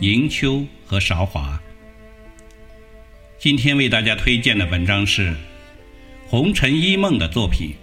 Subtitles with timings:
[0.00, 1.60] 迎秋和韶华。
[3.38, 5.34] 今天为大家推荐的文章是
[6.26, 7.74] 红尘一梦的作品，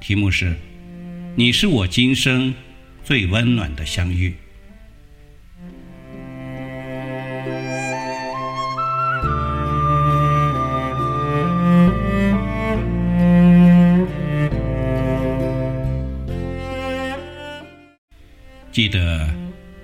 [0.00, 0.50] 题目是
[1.34, 2.52] 《你是我今生》。
[3.06, 4.34] 最温暖的相遇。
[18.72, 19.30] 记得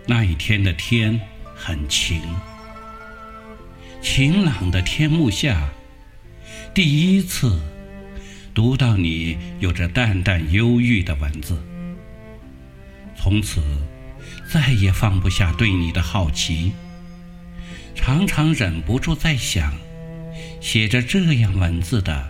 [0.06, 1.20] 那一天的天
[1.54, 2.20] 很晴，
[4.02, 5.70] 晴朗的天幕下，
[6.74, 7.60] 第一次
[8.52, 11.62] 读到你有着淡淡忧郁的文字。
[13.16, 13.62] 从此，
[14.50, 16.72] 再也放不下对你的好奇，
[17.94, 19.72] 常常忍不住在想：
[20.60, 22.28] 写着这样文字的，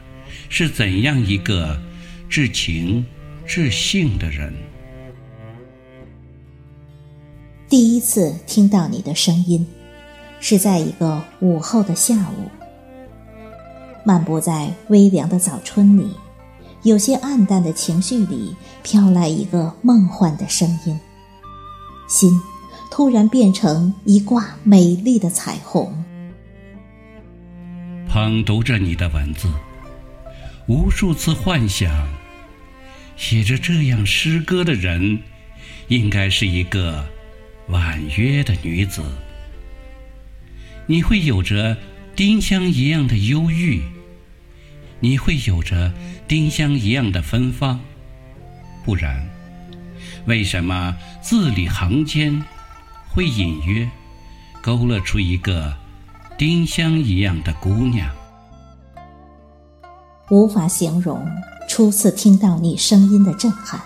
[0.50, 1.82] 是怎样一个
[2.28, 3.06] 至情
[3.46, 4.52] 至性的人？
[7.72, 9.66] 第一次听到你的声音，
[10.40, 12.50] 是在一个午后的下午，
[14.04, 16.06] 漫步在微凉的早春里。
[16.82, 21.00] 有些暗淡的情绪里飘来一个梦幻的声音，
[22.10, 22.38] 心
[22.90, 25.90] 突然变成一挂美丽的彩虹。
[28.06, 29.48] 捧读着你的文字，
[30.66, 32.06] 无数次幻想，
[33.16, 35.18] 写着这样诗歌的人，
[35.88, 37.02] 应该是一个
[37.68, 39.02] 婉约的女子。
[40.86, 41.76] 你会有着
[42.14, 43.82] 丁香一样的忧郁。
[45.00, 45.92] 你会有着
[46.28, 47.80] 丁香一样的芬芳，
[48.84, 49.28] 不然，
[50.26, 52.40] 为什么字里行间
[53.08, 53.90] 会隐约
[54.62, 55.76] 勾勒出一个
[56.38, 58.08] 丁香一样的姑娘？
[60.30, 61.26] 无法形容
[61.68, 63.80] 初次听到你声音的震撼，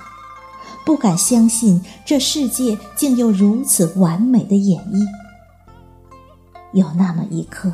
[0.86, 5.04] 不敢相信这世界竟有如此完美的演绎。
[6.72, 7.72] 有那么一刻，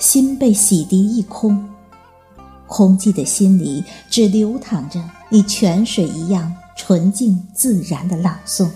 [0.00, 1.66] 心被洗涤一空。
[2.66, 8.68] 空寂的心里，只流淌着你泉水一样纯净自然的朗诵。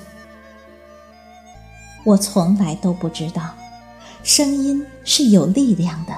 [2.05, 3.51] 我从来都不知道，
[4.23, 6.13] 声音是有力量的，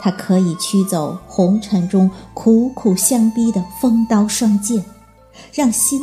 [0.00, 4.84] 它可以驱走红尘中苦苦相逼的锋刀双剑，
[5.54, 6.00] 让心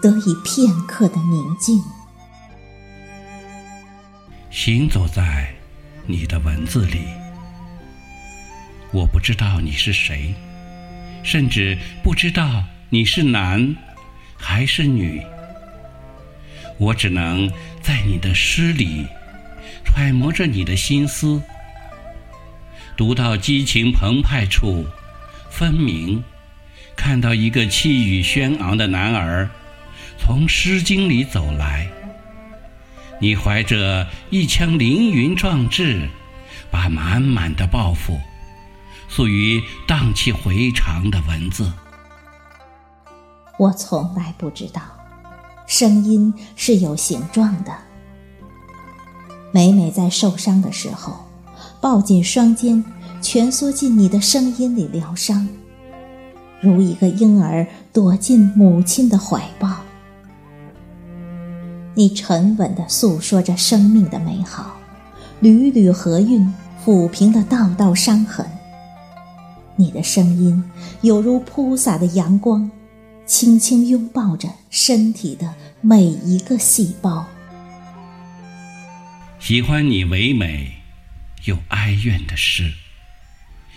[0.00, 1.82] 得以片刻的宁静。
[4.50, 5.54] 行走在
[6.06, 7.00] 你的文字里。
[8.92, 10.32] 我不知道你是谁，
[11.22, 13.76] 甚至不知道你是男
[14.36, 15.22] 还是女。
[16.78, 17.50] 我只能
[17.82, 19.06] 在你的诗里
[19.84, 21.42] 揣摩着你的心思，
[22.96, 24.86] 读到激情澎湃处，
[25.50, 26.22] 分明
[26.96, 29.48] 看到一个气宇轩昂的男儿
[30.18, 31.86] 从《诗经》里走来。
[33.20, 36.08] 你怀着一腔凌云壮志，
[36.70, 38.18] 把满满的抱负。
[39.08, 41.72] 属于荡气回肠的文字，
[43.56, 44.82] 我从来不知道，
[45.66, 47.72] 声音是有形状的。
[49.52, 51.24] 每每在受伤的时候，
[51.80, 52.84] 抱紧双肩，
[53.22, 55.48] 蜷缩进你的声音里疗伤，
[56.60, 59.82] 如一个婴儿躲进母亲的怀抱。
[61.94, 64.76] 你沉稳地诉说着生命的美好，
[65.40, 66.52] 缕缕和韵
[66.84, 68.46] 抚平了道道伤痕。
[69.76, 70.62] 你的声音
[71.02, 72.70] 犹如铺洒的阳光，
[73.26, 77.26] 轻轻拥抱着身体的每一个细胞。
[79.38, 80.78] 喜欢你唯美
[81.44, 82.72] 又哀怨的诗，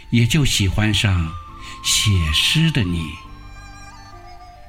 [0.09, 1.31] 也就喜欢上
[1.83, 3.09] 写诗的你。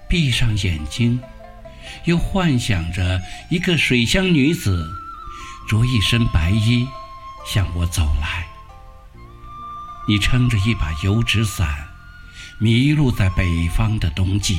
[0.08, 1.20] 闭上眼睛，
[2.04, 4.88] 又幻想着一个水乡女子，
[5.68, 6.86] 着一身白衣
[7.46, 8.46] 向我走来。
[10.08, 11.88] 你撑着一把油纸伞，
[12.58, 14.58] 迷路在北方的冬季。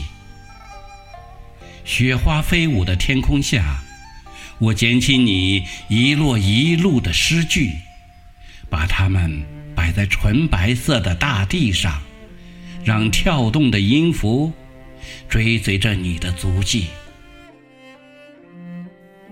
[1.83, 3.81] 雪花飞舞的天空下，
[4.59, 7.73] 我捡起你一摞一路的诗句，
[8.69, 9.43] 把它们
[9.75, 12.01] 摆在纯白色的大地上，
[12.83, 14.51] 让跳动的音符
[15.29, 16.87] 追随着你的足迹。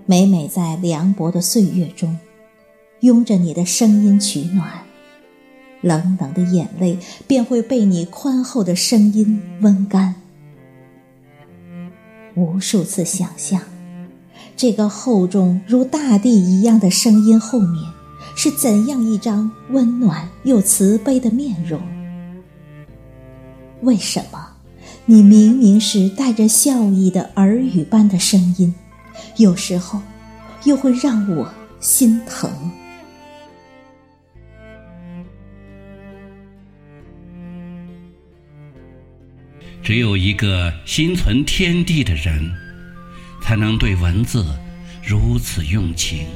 [0.06, 2.18] 每每在凉薄的岁月中，
[3.02, 4.84] 拥着你的声音取暖，
[5.82, 6.98] 冷冷的眼泪
[7.28, 10.16] 便会被你宽厚的声音温干。
[12.36, 13.62] 无数次想象，
[14.56, 17.84] 这个厚重如大地一样的声音后面，
[18.36, 21.82] 是怎样一张温暖又慈悲的面容？
[23.82, 24.58] 为什么，
[25.06, 28.74] 你明明是带着笑意的耳语般的声音？
[29.38, 30.02] 有时候，
[30.66, 32.50] 又会让我心疼。
[39.82, 42.52] 只有一个心存天地的人，
[43.42, 44.46] 才能对文字
[45.04, 46.28] 如此用情。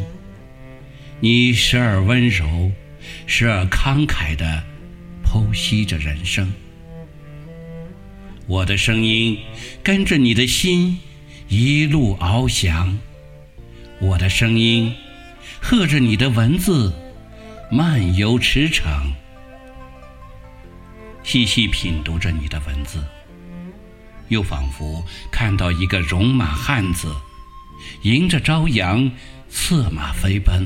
[1.19, 2.71] 你时而温柔，
[3.27, 4.63] 时而慷慨地
[5.23, 6.51] 剖析着人生。
[8.47, 9.37] 我的声音
[9.83, 10.99] 跟着你的心。
[11.49, 12.97] 一路翱翔，
[14.01, 14.91] 我的声音
[15.61, 16.91] 和着你的文字
[17.69, 19.11] 漫游驰骋，
[21.21, 23.03] 细细品读着你的文字，
[24.29, 27.13] 又仿佛看到一个戎马汉子
[28.01, 29.11] 迎着朝阳
[29.47, 30.65] 策马飞奔。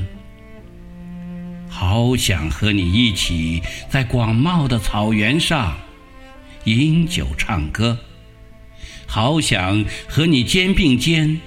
[1.68, 3.60] 好想和你一起
[3.90, 5.76] 在广袤的草原上
[6.64, 7.98] 饮酒唱歌。
[9.06, 11.40] 好想和你肩并肩，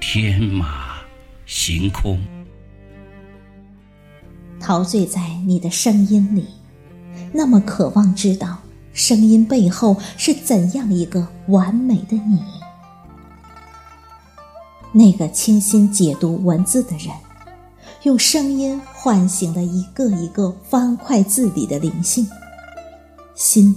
[0.00, 0.96] 天马
[1.46, 2.20] 行空，
[4.60, 6.44] 陶醉在你的声音里，
[7.32, 8.58] 那么渴望知道
[8.92, 12.38] 声音背后是怎样一个完美的你。
[14.92, 17.08] 那个倾心解读文字的人，
[18.02, 22.28] 用声音唤醒了一个一个方块字里的灵性，
[23.34, 23.74] 心。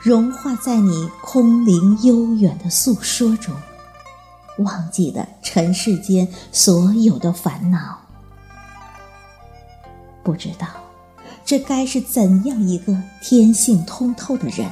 [0.00, 3.54] 融化在你空灵悠远的诉说中，
[4.58, 7.98] 忘记了尘世间所有的烦恼。
[10.22, 10.68] 不知道，
[11.44, 14.70] 这该是怎样一个天性通透的人，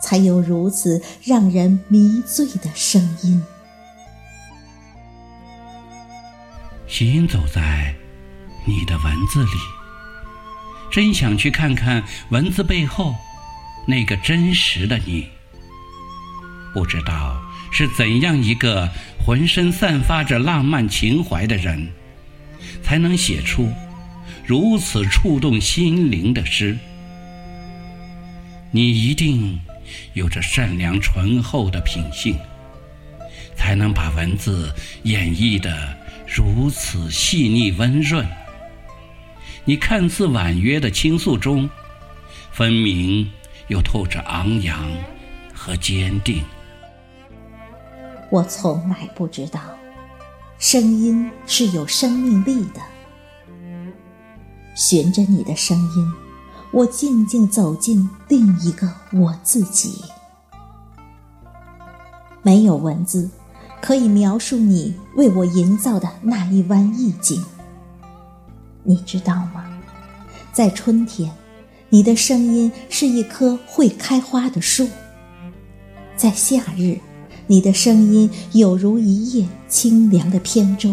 [0.00, 3.42] 才有如此让人迷醉的声音？
[6.86, 7.94] 行走在
[8.66, 9.50] 你的文字里，
[10.90, 13.14] 真想去看看文字背后。
[13.90, 15.26] 那个真实的你，
[16.74, 17.42] 不知道
[17.72, 18.86] 是怎样一个
[19.18, 21.88] 浑身散发着浪漫情怀的人，
[22.82, 23.72] 才能写出
[24.44, 26.76] 如此触动心灵的诗。
[28.70, 29.58] 你一定
[30.12, 32.36] 有着善良醇厚的品性，
[33.56, 34.70] 才能把文字
[35.04, 35.96] 演绎的
[36.26, 38.28] 如此细腻温润。
[39.64, 41.70] 你看似婉约的倾诉中，
[42.52, 43.26] 分明。
[43.68, 44.78] 又透着昂扬
[45.54, 46.42] 和坚定。
[48.30, 49.60] 我从来不知道，
[50.58, 52.80] 声音是有生命力的。
[54.74, 56.12] 循着你的声音，
[56.70, 60.04] 我静静走进另一个我自己。
[62.42, 63.28] 没有文字
[63.80, 67.44] 可以描述你为我营造的那一湾意境。
[68.84, 69.64] 你知道吗？
[70.52, 71.30] 在春天。
[71.90, 74.86] 你的声音是一棵会开花的树，
[76.16, 76.98] 在夏日，
[77.46, 80.90] 你的声音有如一叶清凉的扁舟；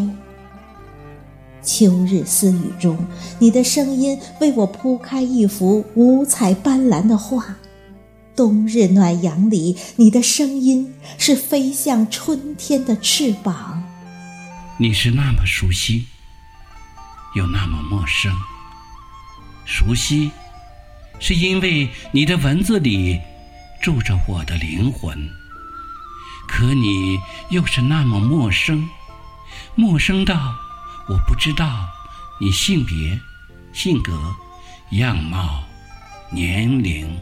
[1.62, 2.98] 秋日私语中，
[3.40, 7.44] 你的声音为我铺开一幅五彩斑斓的画；
[8.34, 13.84] 冬日暖阳里，你的声音是飞向春天的翅膀。
[14.78, 16.06] 你是那么熟悉，
[17.36, 18.32] 又那么陌生，
[19.66, 20.32] 熟悉。
[21.20, 23.20] 是因为你的文字里
[23.82, 25.30] 住着我的灵魂，
[26.48, 27.18] 可你
[27.50, 28.88] 又是那么陌生，
[29.76, 30.56] 陌生到
[31.08, 31.88] 我不知道
[32.40, 33.20] 你性别、
[33.74, 34.36] 性格、
[34.92, 35.64] 样貌、
[36.32, 37.20] 年龄。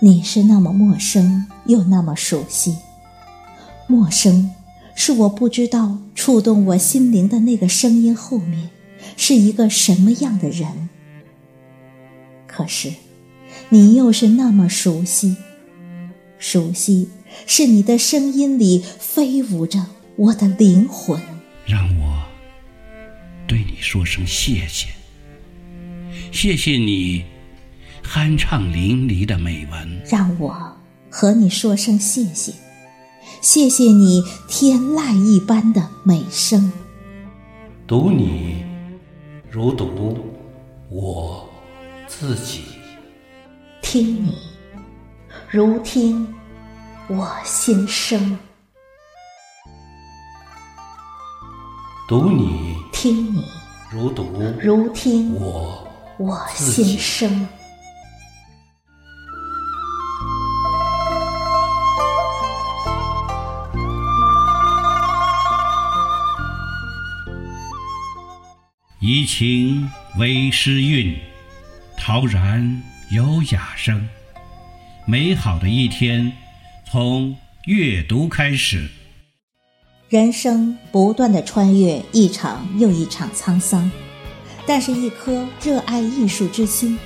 [0.00, 2.76] 你是那么陌生又那么熟悉，
[3.86, 4.54] 陌生
[4.94, 8.70] 是我不知道触动我心灵的那个声音后面
[9.16, 10.87] 是一个什么样的人。
[12.58, 12.92] 可是，
[13.68, 15.36] 你又是那么熟悉，
[16.40, 17.08] 熟悉
[17.46, 19.86] 是你的声音里飞舞着
[20.16, 21.20] 我的灵魂。
[21.64, 22.24] 让我
[23.46, 24.88] 对你说声谢谢，
[26.32, 27.24] 谢谢你
[28.02, 30.02] 酣畅淋漓的美文。
[30.10, 30.76] 让我
[31.08, 32.52] 和你说声谢谢，
[33.40, 36.72] 谢谢你天籁一般的美声。
[37.86, 38.64] 读你，
[39.48, 40.18] 如读
[40.88, 41.47] 我。
[42.08, 42.64] 自己
[43.82, 44.34] 听你，
[45.50, 46.34] 如听
[47.06, 48.36] 我心声。
[52.08, 53.44] 读你，听你，
[53.92, 55.86] 如读如听我
[56.18, 57.46] 我心声。
[69.00, 69.88] 怡情
[70.18, 71.18] 为诗韵，
[72.00, 74.08] 陶然有雅声。
[75.06, 76.32] 美好的一天，
[76.90, 77.36] 从
[77.66, 78.88] 阅读开始。
[80.08, 83.90] 人生不断的穿越一场又一场沧桑，
[84.66, 86.98] 但是，一颗热爱艺术之心，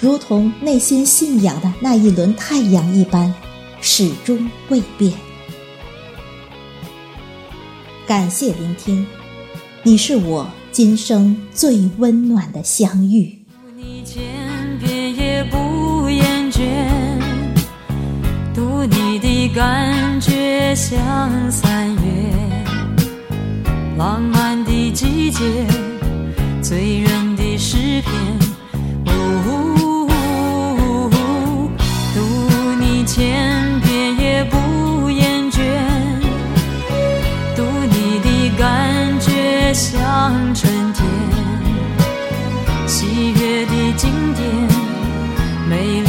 [0.00, 3.34] 如同内心信仰的那一轮太阳一般，
[3.82, 5.12] 始终未变。
[8.06, 9.06] 感谢聆听，
[9.82, 13.37] 你是我今生最温暖的相遇。
[19.58, 20.96] 感觉像
[21.50, 22.00] 三月，
[23.96, 25.42] 浪漫的季节，
[26.62, 28.14] 醉人的诗篇。
[29.08, 30.08] 呜，
[32.14, 32.20] 读
[32.78, 35.58] 你千遍也不厌倦，
[37.56, 41.04] 读你的感觉像春天。
[42.86, 44.46] 喜悦的经典，
[45.68, 46.00] 美